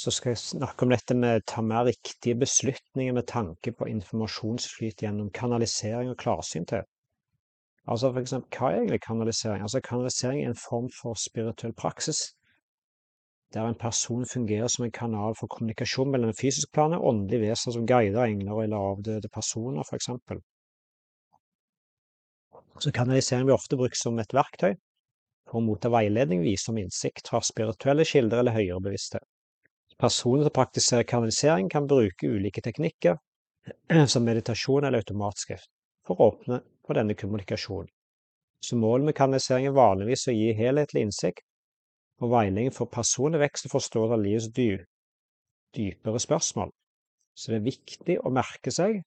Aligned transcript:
så 0.00 0.12
skal 0.14 0.32
jeg 0.32 0.40
snakke 0.40 0.86
om 0.86 0.92
dette 0.94 1.14
med 1.18 1.42
å 1.42 1.46
ta 1.52 1.62
mer 1.64 1.84
riktige 1.90 2.38
beslutninger 2.40 3.12
med 3.12 3.26
tanke 3.28 3.72
på 3.76 3.88
informasjonsflyt 3.90 5.04
gjennom 5.04 5.28
kanalisering 5.36 6.12
og 6.12 6.16
klarsynthet. 6.22 6.88
Altså 7.90 8.08
for 8.12 8.20
eksempel, 8.22 8.48
hva 8.56 8.70
er 8.70 8.78
egentlig 8.78 9.00
kanalisering? 9.04 9.64
Altså 9.66 9.80
Kanalisering 9.84 10.44
er 10.44 10.52
en 10.52 10.62
form 10.62 10.88
for 10.94 11.18
spirituell 11.20 11.74
praksis 11.76 12.30
der 13.54 13.66
en 13.66 13.74
person 13.74 14.26
fungerer 14.32 14.68
som 14.70 14.84
en 14.84 14.92
kanal 14.94 15.34
for 15.34 15.50
kommunikasjon 15.50 16.10
mellom 16.10 16.30
det 16.30 16.38
fysiske 16.38 16.70
planet 16.72 17.00
og 17.00 17.08
åndelige 17.10 17.48
vesener 17.48 17.74
som 17.74 17.86
guider 17.86 18.22
engler 18.22 18.62
eller 18.62 18.84
avdøde 18.92 19.28
personer, 19.34 19.82
f.eks. 19.82 20.06
Så 22.78 22.92
kanalisering 22.94 23.48
blir 23.48 23.58
ofte 23.58 23.76
brukt 23.76 23.98
som 23.98 24.22
et 24.22 24.36
verktøy 24.36 24.76
for 25.50 25.58
å 25.58 25.64
motta 25.66 25.90
veiledning, 25.90 26.44
visdom 26.46 26.78
innsikt 26.78 27.32
fra 27.32 27.42
spirituelle 27.42 28.06
kilder 28.06 28.44
eller 28.44 28.54
høyere 28.54 28.86
bevissthet. 28.86 29.26
Personer 30.00 30.46
som 30.46 30.54
praktiserer 30.56 31.04
kanalisering, 31.04 31.68
kan 31.68 31.86
bruke 31.86 32.28
ulike 32.28 32.62
teknikker, 32.64 33.18
som 34.12 34.24
meditasjon 34.24 34.84
eller 34.84 35.04
automatskrift, 35.04 35.68
for 36.06 36.16
å 36.16 36.30
åpne 36.32 36.62
for 36.86 36.96
denne 36.96 37.16
kommunikasjonen. 37.18 37.90
Så 38.64 38.76
målet 38.76 39.08
med 39.08 39.16
kanalisering 39.16 39.70
er 39.70 39.76
vanligvis 39.76 40.26
å 40.28 40.36
gi 40.36 40.50
helhetlig 40.56 41.06
innsikt 41.06 41.44
og 42.20 42.32
veiledning 42.34 42.74
for 42.76 42.90
personlig 42.92 43.40
vekst 43.40 43.68
og 43.68 43.76
forståelse 43.78 44.16
av 44.16 44.24
livets 44.24 44.50
dy 44.56 44.66
dypere 45.76 46.20
spørsmål. 46.20 46.72
Så 47.36 47.52
det 47.52 47.60
er 47.60 47.68
viktig 47.70 48.16
å 48.20 48.32
merke 48.34 48.72
seg 48.74 48.98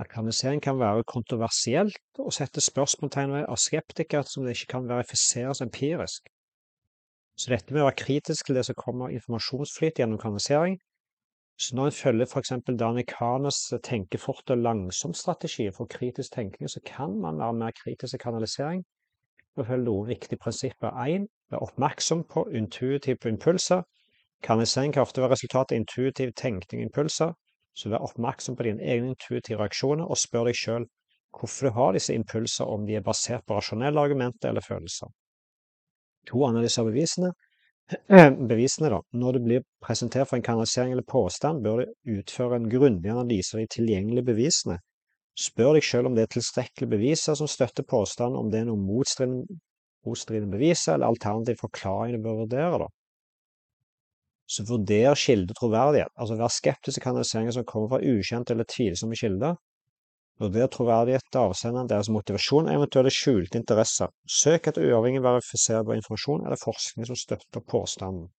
at 0.00 0.08
kanalisering 0.12 0.60
kan 0.64 0.78
være 0.80 1.06
kontroversielt 1.08 2.20
og 2.20 2.32
sette 2.34 2.62
spørsmålstegn 2.64 3.34
ved 3.36 3.48
av 3.48 3.60
skeptikere 3.60 4.24
som 4.28 4.44
det 4.44 4.56
ikke 4.56 4.74
kan 4.74 4.88
verifiseres 4.88 5.60
empirisk. 5.64 6.28
Så 7.40 7.48
dette 7.48 7.72
med 7.72 7.80
å 7.80 7.86
være 7.86 7.96
kritisk 7.96 8.48
til 8.48 8.58
det 8.58 8.66
som 8.68 8.76
kommer 8.76 9.12
informasjonsflyt 9.16 10.00
gjennom 10.02 10.18
kanalisering 10.20 10.74
Så 11.56 11.76
når 11.76 11.86
en 11.88 11.94
følger 11.96 12.26
f.eks. 12.28 12.50
Dani 12.80 13.04
Kanes 13.08 13.60
tenke 13.86 14.18
fort 14.20 14.52
og 14.52 14.60
langsomt-strategi 14.60 15.70
for 15.76 15.88
kritisk 15.88 16.34
tenkning, 16.34 16.68
så 16.68 16.80
kan 16.84 17.16
man 17.22 17.40
være 17.40 17.56
mer 17.62 17.72
kritisk 17.78 18.12
til 18.12 18.20
kanalisering 18.20 18.82
og 19.56 19.66
følge 19.66 19.86
noen 19.86 20.08
viktige 20.08 20.40
prinsipper. 20.42 20.92
1. 21.04 21.24
Vær 21.52 21.64
oppmerksom 21.66 22.26
på 22.32 22.44
intuitive 22.60 23.32
impulser. 23.32 23.82
Kanalisering 24.42 24.92
kan 24.92 25.06
ofte 25.08 25.24
være 25.24 25.32
resultatet 25.36 25.76
av 25.76 25.80
intuitiv 25.80 26.32
tenkning 26.36 26.82
og 26.82 26.88
impulser. 26.90 27.32
Så 27.74 27.92
vær 27.92 28.04
oppmerksom 28.04 28.56
på 28.56 28.68
dine 28.68 28.84
egne 28.84 29.14
intuitive 29.14 29.62
reaksjoner, 29.62 30.04
og 30.04 30.20
spør 30.20 30.50
deg 30.50 30.60
sjøl 30.60 30.88
hvorfor 31.38 31.68
du 31.68 31.76
har 31.80 31.96
disse 31.96 32.14
impulser, 32.14 32.68
om 32.68 32.84
de 32.86 33.00
er 33.00 33.06
basert 33.06 33.44
på 33.46 33.56
rasjonelle 33.56 34.00
argumenter 34.00 34.52
eller 34.52 34.64
følelser. 34.64 35.08
To 36.30 36.44
analyser 36.46 36.86
bevisene. 36.86 37.32
bevisene 38.50 38.90
da. 38.92 39.00
Når 39.22 39.36
det 39.36 39.42
blir 39.46 39.64
presentert 39.82 40.30
for 40.30 40.38
en 40.38 40.46
kanalisering 40.46 40.92
eller 40.94 41.06
påstand, 41.06 41.64
bør 41.64 41.82
du 41.82 42.18
utføre 42.20 42.60
en 42.60 42.68
grundig 42.70 43.10
analyse 43.10 43.56
av 43.56 43.64
de 43.64 43.72
tilgjengelige 43.74 44.28
bevisene. 44.30 44.78
Spør 45.40 45.76
deg 45.78 45.86
selv 45.86 46.10
om 46.10 46.16
det 46.16 46.26
er 46.26 46.32
tilstrekkelige 46.34 46.90
beviser 46.90 47.36
som 47.38 47.48
støtter 47.50 47.86
påstanden, 47.88 48.38
om 48.38 48.50
det 48.52 48.60
er 48.60 48.68
noen 48.68 48.82
motstridende, 48.86 50.50
beviser 50.52 50.96
eller 50.96 51.10
alternativ 51.10 51.60
forklaring 51.62 52.16
du 52.16 52.24
bør 52.24 52.42
vurdere. 52.44 52.84
da. 52.84 52.88
Så 54.50 54.64
vurder 54.66 55.14
kilde 55.14 55.54
troverdighet. 55.54 56.12
Altså 56.18 56.36
vær 56.36 56.50
skeptisk 56.50 56.98
til 56.98 57.04
kanaliseringer 57.04 57.54
som 57.54 57.66
kommer 57.66 57.92
fra 57.92 58.00
ukjente 58.02 58.54
eller 58.54 58.66
tvilsomme 58.68 59.18
kilder. 59.18 59.54
Vurder 60.40 60.70
troverdighet 60.72 61.26
til 61.28 61.42
avsenderen, 61.42 61.88
deres 61.88 62.08
motivasjon 62.08 62.68
og 62.70 62.74
eventuelle 62.78 63.12
skjulte 63.12 63.58
interesser. 63.60 64.08
Søk 64.24 64.70
etter 64.70 64.86
uavhengig 64.88 65.20
verifiserbar 65.24 65.98
informasjon 65.98 66.46
eller 66.46 66.60
forskning 66.62 67.08
som 67.10 67.18
støtter 67.22 67.64
påstanden. 67.72 68.30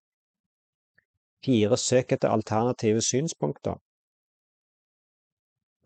4. 1.45 1.77
Søk 1.77 2.16
etter 2.17 2.33
alternative 2.33 3.03
synspunkter. 3.05 3.78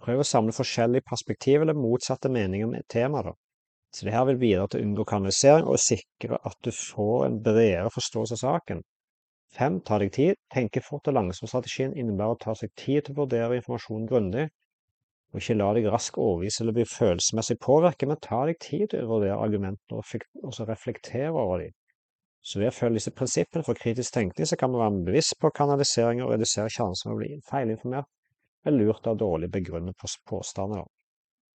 Prøv 0.06 0.22
å 0.22 0.28
samle 0.30 0.56
forskjellige 0.56 1.08
perspektiv 1.10 1.66
eller 1.66 1.76
motsatte 1.76 2.32
meninger 2.32 2.72
med 2.72 2.88
temaet. 2.88 3.26
tema. 3.26 3.36
Så 3.96 4.06
det 4.06 4.14
her 4.14 4.26
vil 4.28 4.40
bidra 4.40 4.68
til 4.68 4.82
å 4.82 4.86
unngå 4.88 5.04
kanalisering 5.08 5.68
og 5.72 5.80
sikre 5.80 6.40
at 6.44 6.58
du 6.64 6.72
får 6.72 7.26
en 7.26 7.38
bredere 7.44 7.92
forståelse 7.96 8.36
av 8.36 8.42
saken. 8.42 8.82
5. 9.56 9.82
Ta 9.88 10.00
deg 10.00 10.12
tid. 10.12 10.36
Tenke 10.52 10.84
fort 10.84 11.08
og 11.08 11.16
langsomt. 11.16 11.50
Strategien 11.52 11.96
innebærer 11.96 12.36
å 12.36 12.44
ta 12.44 12.56
seg 12.60 12.74
tid 12.76 13.06
til 13.06 13.16
å 13.16 13.22
vurdere 13.22 13.60
informasjonen 13.60 14.08
grundig, 14.10 14.50
og 15.36 15.42
ikke 15.42 15.58
la 15.60 15.66
deg 15.76 15.90
raskt 15.92 16.16
overbevise 16.16 16.62
eller 16.64 16.76
bli 16.78 16.84
følelsesmessig 16.88 17.58
påvirket, 17.60 18.08
men 18.08 18.20
ta 18.24 18.46
deg 18.48 18.60
tid 18.64 18.86
til 18.94 19.02
å 19.04 19.10
vurdere 19.10 19.36
argumentene 19.44 19.98
og 20.00 20.54
så 20.56 20.64
reflektere 20.70 21.34
over 21.34 21.66
dem. 21.66 21.74
Så 22.40 22.62
ved 22.62 22.70
å 22.70 22.76
følge 22.78 23.02
disse 23.02 23.12
prinsippene 23.12 23.66
for 23.68 23.76
kritisk 23.76 24.16
tenkning, 24.16 24.48
så 24.48 24.56
kan 24.56 24.72
man 24.72 24.84
være 24.86 25.08
bevisst 25.10 25.36
på 25.42 25.52
kanalisering 25.58 26.22
og 26.24 26.32
redusere 26.32 26.72
sjansen 26.72 27.10
for 27.10 27.18
å 27.18 27.20
bli 27.20 27.34
feilinformert 27.50 28.08
eller 28.66 28.88
lurt 28.88 29.10
av 29.12 29.18
dårlig 29.20 29.50
begrunnede 29.52 30.08
påstander. 30.30 30.86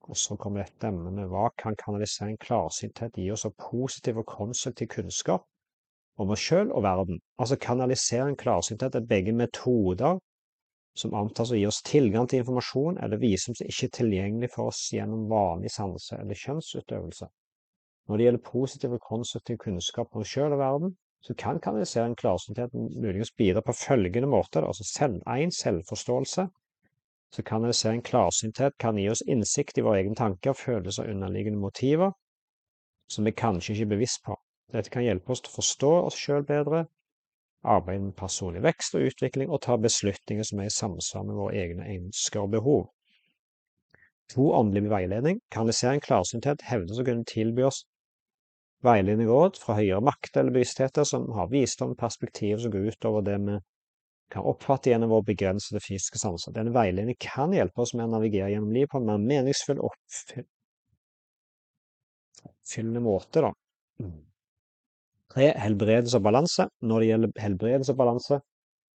Og 0.07 0.17
så 0.17 0.37
kommer 0.41 0.63
dette 0.63 0.89
emnet 0.89 1.29
hva 1.29 1.51
kan 1.61 1.77
kanalisering 1.77 2.39
klarsynthet 2.41 3.19
gi 3.19 3.27
oss 3.35 3.45
av 3.45 3.53
positiv 3.61 4.23
og 4.23 4.31
konstruktiv 4.31 4.89
kunnskap 4.95 5.45
om 6.17 6.33
oss 6.33 6.41
sjøl 6.49 6.71
og 6.71 6.81
verden. 6.87 7.21
Altså 7.37 7.59
kanalisering 7.61 8.39
klarsynthet 8.41 8.97
er 8.97 9.05
begge 9.05 9.37
metoder 9.37 10.17
som 10.97 11.15
antas 11.17 11.51
å 11.53 11.57
gi 11.59 11.65
oss 11.69 11.83
tilgang 11.85 12.27
til 12.27 12.41
informasjon 12.41 12.97
eller 13.03 13.21
visum 13.21 13.55
som 13.55 13.67
ikke 13.69 13.87
er 13.87 13.95
tilgjengelig 13.97 14.49
for 14.53 14.71
oss 14.71 14.81
gjennom 14.93 15.27
vanlig 15.31 15.71
sanse- 15.73 16.17
eller 16.19 16.39
kjønnsutøvelse. 16.43 17.27
Når 18.07 18.17
det 18.17 18.27
gjelder 18.27 18.45
positiv 18.51 18.95
og 18.95 19.03
konstruktiv 19.03 19.59
kunnskap 19.63 20.15
om 20.15 20.23
oss 20.23 20.31
sjøl 20.31 20.55
og 20.55 20.61
verden, 20.61 20.95
så 21.21 21.33
kan 21.33 21.59
kanalisering 21.59 22.15
klarsynthet 22.15 22.73
muligens 22.73 23.33
bidra 23.35 23.61
på 23.61 23.75
følgende 23.75 24.29
måter. 24.31 24.63
Altså 24.63 24.85
selv, 24.87 25.21
en 25.27 25.51
selvforståelse. 25.51 26.47
Så 27.35 27.43
kanalisering 27.43 28.03
klarsynthet 28.03 28.77
kan 28.79 28.97
gi 28.97 29.09
oss 29.11 29.25
innsikt 29.27 29.77
i 29.77 29.83
våre 29.83 29.99
egne 30.03 30.15
tanker, 30.15 30.55
følelser 30.55 31.03
og 31.03 31.15
underliggende 31.15 31.59
motiver 31.59 32.13
som 33.11 33.25
vi 33.27 33.31
kanskje 33.31 33.73
ikke 33.73 33.85
er 33.87 33.91
bevisst 33.95 34.23
på. 34.25 34.35
Dette 34.73 34.91
kan 34.91 35.05
hjelpe 35.05 35.31
oss 35.31 35.41
til 35.43 35.51
å 35.53 35.57
forstå 35.57 35.91
oss 36.09 36.19
sjøl 36.19 36.43
bedre, 36.47 36.85
arbeide 37.75 38.05
med 38.05 38.15
personlig 38.19 38.63
vekst 38.65 38.95
og 38.97 39.09
utvikling 39.09 39.51
og 39.51 39.61
ta 39.65 39.77
beslutninger 39.81 40.47
som 40.47 40.61
er 40.61 40.69
i 40.69 40.73
samsvar 40.73 41.25
med 41.27 41.39
våre 41.39 41.59
egne 41.61 41.87
ønsker 41.97 42.43
og 42.43 42.53
behov. 42.55 42.81
To 44.33 44.49
åndelig 44.55 44.89
veiledning. 44.91 45.39
Kanalisering 45.53 46.01
klarsynthet 46.03 46.65
hevdes 46.67 46.99
å 46.99 47.05
kunne 47.07 47.27
tilby 47.27 47.63
oss 47.67 47.85
veiledende 48.85 49.29
råd 49.29 49.57
fra 49.61 49.77
høyere 49.79 50.03
makt 50.05 50.37
eller 50.37 50.53
bevisstheter 50.53 51.07
som 51.07 51.25
har 51.37 51.49
visdom 51.51 51.95
og 51.95 51.99
perspektiv 52.01 52.59
som 52.61 52.73
går 52.73 52.91
utover 52.91 53.25
det 53.25 53.37
vi 53.45 53.57
kan 54.33 54.43
oppfatte 54.51 54.91
gjennom 54.91 55.13
vår 55.15 55.23
begrensede 55.29 55.79
fysiske 55.79 56.19
sanser. 56.19 56.51
Denne 56.55 56.73
veiledningen 56.75 57.19
kan 57.23 57.53
hjelpe 57.55 57.81
oss 57.83 57.93
med 57.95 58.09
å 58.09 58.13
navigere 58.17 58.51
gjennom 58.51 58.73
livet 58.75 58.91
på 58.91 58.99
en 58.99 59.07
mer 59.07 59.23
meningsfull 59.23 59.79
og 59.79 59.93
oppfyllende 62.43 63.01
måte. 63.03 63.45
Da. 63.47 63.51
Tre, 65.37 65.51
helbredelse 65.61 66.17
og 66.17 66.23
balanse. 66.25 66.63
Når 66.81 66.99
det 66.99 67.07
gjelder 67.07 67.41
helbredelse 67.43 67.93
og 67.93 67.97
balanse, 67.97 68.37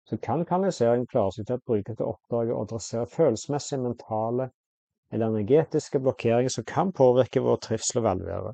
så 0.06 0.16
kan 0.22 0.44
kanalisering 0.46 1.06
klare 1.10 1.32
seg 1.34 1.48
til 1.48 2.04
å 2.04 2.12
oppdage 2.12 2.52
og 2.54 2.60
adressere 2.60 3.08
følelsesmessige, 3.10 3.80
mentale 3.82 4.46
eller 5.10 5.32
energetiske 5.32 5.98
blokkeringer 6.04 6.54
som 6.54 6.66
kan 6.68 6.92
påvirke 6.94 7.42
vår 7.42 7.58
trivsel 7.64 7.98
og 8.00 8.06
velvære. 8.06 8.52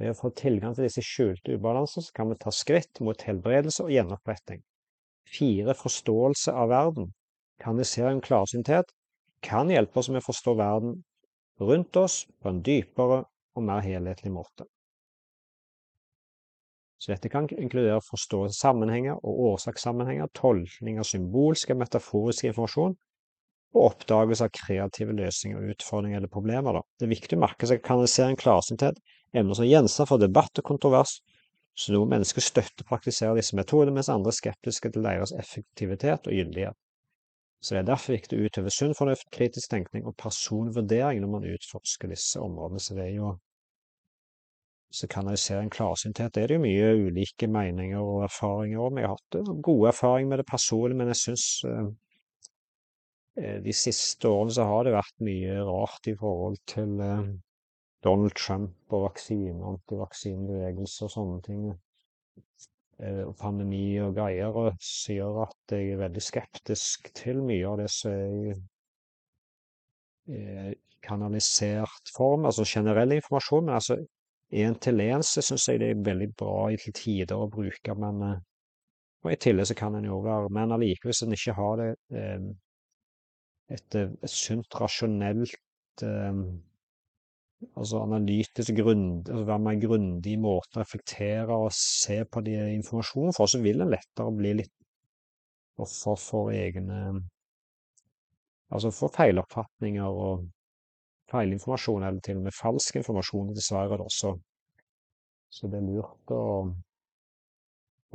Ved 0.00 0.14
å 0.14 0.16
få 0.16 0.30
tilgang 0.40 0.72
til 0.78 0.86
disse 0.86 1.04
skjulte 1.04 1.58
ubalanser, 1.58 2.06
så 2.06 2.16
kan 2.16 2.32
vi 2.32 2.40
ta 2.40 2.54
skritt 2.54 3.02
mot 3.04 3.26
helbredelse 3.28 3.84
og 3.84 3.92
gjenoppretting. 3.92 4.64
Fire, 5.28 5.76
forståelse 5.76 6.56
av 6.62 6.72
verden. 6.72 7.12
Kanalisering 7.60 8.24
klarsynthet 8.24 8.96
kan 9.44 9.68
hjelpe 9.74 10.00
oss 10.00 10.08
med 10.08 10.24
å 10.24 10.28
forstå 10.30 10.56
verden 10.64 10.96
rundt 11.60 12.00
oss 12.00 12.22
på 12.40 12.54
en 12.54 12.64
dypere 12.64 13.20
og 13.52 13.68
mer 13.68 13.84
helhetlig 13.84 14.32
måte. 14.32 14.64
Så 16.98 17.12
dette 17.12 17.30
kan 17.30 17.46
inkludere 17.54 18.00
forståelse 18.02 18.56
av 18.56 18.72
sammenhenger 18.72 19.20
og 19.22 19.42
årsakssammenhenger, 19.52 20.30
tolkning 20.34 20.98
av 20.98 21.06
symbolsk 21.06 21.70
og 21.74 21.78
metaforisk 21.84 22.48
informasjon, 22.50 22.96
og 23.76 23.84
oppdagelse 23.84 24.48
av 24.48 24.54
kreative 24.56 25.14
løsninger 25.14 25.60
og 25.60 25.74
utfordringer 25.74 26.18
eller 26.18 26.32
problemer. 26.32 26.78
Da. 26.78 26.82
Det 26.98 27.06
er 27.06 27.14
viktig 27.14 27.38
å 27.38 27.42
merke 27.44 27.68
seg 27.70 27.84
kanalisering, 27.84 28.38
klarsynthet, 28.40 28.98
emner 29.36 29.58
som 29.58 29.68
gjenstand 29.68 30.10
for 30.10 30.22
debatt 30.22 30.58
og 30.58 30.66
kontrovers, 30.72 31.18
så 31.78 31.94
noen 31.94 32.10
mennesker 32.16 32.42
støtter 32.42 32.82
og 32.82 32.90
praktiserer 32.90 33.38
disse 33.38 33.54
metodene, 33.54 33.94
mens 33.94 34.10
andre 34.10 34.32
er 34.32 34.38
skeptiske 34.40 34.90
til 34.94 35.04
deres 35.06 35.34
effektivitet 35.38 36.26
og 36.26 36.34
gyldighet. 36.34 36.78
Så 37.62 37.74
det 37.74 37.82
er 37.82 37.90
derfor 37.92 38.14
viktig 38.14 38.38
å 38.38 38.46
utøve 38.46 38.72
sunn 38.74 38.94
fornuft, 38.98 39.28
kritisk 39.34 39.70
tenkning 39.70 40.06
og 40.06 40.16
personvurdering 40.18 41.22
når 41.22 41.30
man 41.30 41.46
utforsker 41.46 42.10
disse 42.10 42.42
områdene. 42.42 42.82
Så 42.82 42.94
det 42.98 43.04
er 43.04 43.14
jo 43.16 43.32
så 44.90 45.08
kanalisering 45.10 45.68
klarsynthet 45.72 46.38
er 46.40 46.48
det 46.48 46.56
jo 46.56 46.62
mye 46.62 46.92
ulike 47.08 47.48
meninger 47.52 48.00
og 48.00 48.22
erfaringer 48.24 48.80
om. 48.86 48.96
Jeg 49.00 49.10
har 49.10 49.18
hatt 49.18 49.36
god 49.48 49.58
gode 49.66 49.90
erfaringer 49.90 50.30
med 50.30 50.40
det 50.40 50.46
personlig, 50.48 50.96
men 50.96 51.10
jeg 51.12 51.20
syns 51.22 51.44
eh, 51.68 51.90
eh, 53.42 53.58
de 53.66 53.74
siste 53.76 54.30
årene 54.30 54.56
så 54.56 54.64
har 54.70 54.88
det 54.88 54.96
vært 54.96 55.26
mye 55.28 55.58
rart 55.68 56.08
i 56.08 56.16
forhold 56.16 56.56
til 56.72 56.96
eh, 57.04 57.28
Donald 58.06 58.32
Trump 58.38 58.96
og 58.96 59.04
vaksine, 59.10 59.60
antivaksinebevegelser 59.74 61.08
og 61.08 61.14
sånne 61.18 61.44
ting. 61.44 61.68
eh, 62.98 63.22
og 63.28 63.36
pandemi 63.38 64.00
og 64.00 64.16
greier, 64.16 64.56
og 64.56 64.72
sier 64.80 65.42
at 65.44 65.76
jeg 65.76 65.92
er 65.92 66.04
veldig 66.06 66.24
skeptisk 66.24 67.12
til 67.14 67.44
mye 67.44 67.68
av 67.68 67.76
det 67.84 67.92
som 67.92 68.10
er 68.16 68.58
i 70.28 70.74
kanalisert 71.00 72.10
form, 72.12 72.44
altså 72.44 72.64
generell 72.68 73.14
informasjon. 73.16 73.64
Men 73.64 73.74
altså 73.78 73.96
én-til-én 74.50 75.24
så 75.26 75.42
syns 75.44 75.68
jeg 75.68 75.80
det 75.82 75.90
er 75.92 76.04
veldig 76.06 76.30
bra 76.38 76.68
til 76.80 76.94
tider 76.96 77.36
å 77.36 77.50
bruke, 77.52 77.94
men 77.98 78.22
og 79.24 79.32
i 79.32 79.38
tillegg 79.42 79.66
så 79.66 79.74
kan 79.74 79.96
en 79.98 80.06
jo 80.06 80.20
være 80.22 80.50
Men 80.54 80.72
allikevel, 80.76 81.10
hvis 81.10 81.24
en 81.24 81.34
ikke 81.34 81.54
har 81.56 81.80
det 81.80 81.88
et, 83.74 83.96
et 83.98 84.30
sunt, 84.30 84.74
rasjonelt 84.78 85.56
altså 87.74 88.02
analytisk 88.04 88.76
grunn, 88.78 89.24
altså 89.24 89.44
være 89.48 89.64
mer 89.66 89.80
grundig 89.82 90.36
i 90.36 90.40
måten 90.40 90.78
å 90.78 90.84
reflektere 90.84 91.56
og 91.56 91.72
se 91.74 92.20
på 92.30 92.42
de 92.46 92.54
informasjonen 92.76 93.34
for, 93.34 93.50
så 93.50 93.58
vil 93.62 93.82
en 93.82 93.90
lettere 93.90 94.36
bli 94.38 94.54
litt 94.60 94.74
offer 95.82 96.22
for 96.28 96.54
egne 96.54 97.00
Altså 98.68 98.90
for 98.92 99.08
feiloppfatninger 99.08 100.04
og 100.04 100.42
feilinformasjon, 101.32 102.04
eller 102.08 102.24
til 102.24 102.40
og 102.40 102.46
med 102.48 102.56
falsk 102.56 103.00
informasjon, 103.00 103.54
dessverre, 103.56 103.98
da. 104.00 104.08
Så, 104.12 104.34
det 105.68 105.80
er 105.80 105.86
lurt 105.86 106.34
å, 106.34 106.42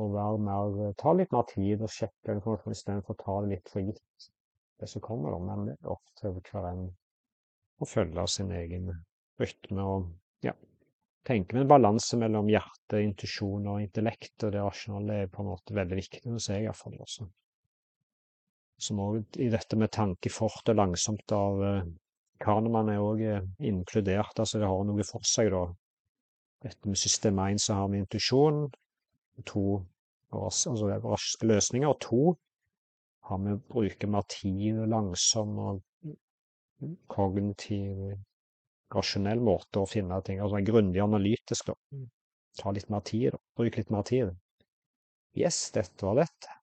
å 0.02 0.10
mer 0.48 0.94
Ta 1.00 1.14
litt 1.18 1.34
mer 1.34 1.48
tid 1.50 1.82
og 1.82 1.94
sjekke 1.94 2.38
informasjon 2.38 2.76
istedenfor 2.76 3.16
å 3.16 3.24
ta 3.24 3.38
det 3.44 3.56
litt 3.56 3.72
for 3.74 3.86
gitt, 3.86 4.30
det 4.82 4.90
som 4.90 5.06
kommer, 5.06 5.34
da. 5.36 5.42
Men 5.52 5.72
det 5.72 5.80
er 5.80 5.96
opp 5.96 6.20
til 6.20 6.38
hver 6.38 6.70
en 6.72 6.86
å 7.84 7.90
følge 7.90 8.28
sin 8.32 8.52
egen 8.56 8.92
rytme 9.42 9.84
og 9.84 10.10
ja, 10.46 10.54
tenke 11.28 11.56
med 11.56 11.66
en 11.66 11.72
balanse 11.72 12.18
mellom 12.20 12.50
hjerte, 12.52 13.02
intuisjon 13.04 13.70
og 13.72 13.82
intellekt, 13.84 14.36
og 14.44 14.54
det 14.54 14.62
rasjonale 14.64 15.24
er 15.24 15.32
på 15.32 15.44
en 15.44 15.52
måte 15.52 15.76
veldig 15.76 16.00
viktig 16.00 16.24
hos 16.30 16.50
jeg 16.52 16.68
iallfall 16.68 17.00
også. 17.04 17.28
Som 18.84 19.02
òg 19.04 19.40
i 19.42 19.50
dette 19.54 19.78
med 19.80 19.94
tanke 19.96 20.32
fort 20.34 20.70
og 20.70 20.80
langsomt 20.80 21.36
av 21.36 21.62
eh, 21.64 21.92
Kahneman 22.44 22.92
er 22.92 23.02
òg 23.02 23.24
eh, 23.24 23.46
inkludert, 23.70 24.40
altså 24.40 24.60
det 24.62 24.70
har 24.70 24.86
noe 24.88 25.06
for 25.08 25.26
seg, 25.28 25.52
da. 25.54 25.64
Dette 26.64 26.88
med 26.90 27.00
system 27.00 27.40
1 27.44 27.62
så 27.64 27.78
har 27.80 27.90
vi 27.92 28.00
intuisjon, 28.04 28.66
to 29.48 29.64
altså 30.34 30.74
raske 31.04 31.48
løsninger, 31.48 31.90
og 31.90 32.00
to 32.04 32.22
har 33.30 33.42
vi 33.44 33.56
bruker 33.72 34.12
mer 34.12 34.26
tid 34.32 34.80
og 34.84 34.92
langsom 34.92 35.58
og 35.64 35.82
kognitiv 37.12 38.14
rasjonell 38.94 39.42
måte 39.44 39.82
å 39.82 39.90
finne 39.90 40.20
ting 40.26 40.42
Altså 40.44 40.60
grundig 40.68 41.02
analytisk, 41.04 41.72
da. 41.72 42.04
Ta 42.60 42.74
litt 42.76 42.90
mer 42.94 43.04
tid, 43.08 43.32
da. 43.34 43.42
Bruk 43.58 43.80
litt 43.80 43.94
mer 43.94 44.04
tid. 44.08 44.34
Yes, 45.40 45.66
dette 45.74 46.06
var 46.06 46.20
dette. 46.22 46.60